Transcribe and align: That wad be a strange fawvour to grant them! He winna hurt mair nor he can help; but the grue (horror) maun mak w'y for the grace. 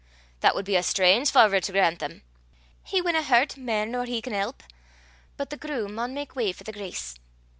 That 0.39 0.55
wad 0.55 0.65
be 0.65 0.75
a 0.75 0.81
strange 0.81 1.29
fawvour 1.31 1.59
to 1.61 1.71
grant 1.71 1.99
them! 1.99 2.23
He 2.83 3.03
winna 3.03 3.21
hurt 3.21 3.55
mair 3.55 3.85
nor 3.85 4.05
he 4.05 4.19
can 4.19 4.33
help; 4.33 4.63
but 5.37 5.51
the 5.51 5.57
grue 5.57 5.81
(horror) 5.81 5.89
maun 5.89 6.15
mak 6.15 6.29
w'y 6.29 6.55
for 6.55 6.63
the 6.63 6.73
grace. 6.73 7.19